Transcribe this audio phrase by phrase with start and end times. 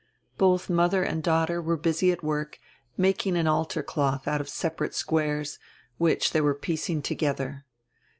[0.39, 2.57] Both mother and daughter were busy at work,
[2.97, 5.59] making an altar cloth out of separate squares,
[5.99, 7.67] which diey were piecing together.